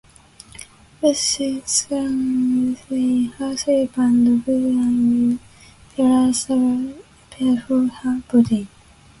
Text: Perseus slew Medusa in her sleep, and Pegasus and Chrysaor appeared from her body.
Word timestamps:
Perseus 0.99 1.69
slew 1.69 2.09
Medusa 2.09 2.95
in 2.95 3.25
her 3.37 3.55
sleep, 3.55 3.95
and 3.99 4.43
Pegasus 4.43 4.77
and 6.49 7.03
Chrysaor 7.29 7.29
appeared 7.29 7.61
from 7.67 7.87
her 7.89 8.23
body. 8.31 8.67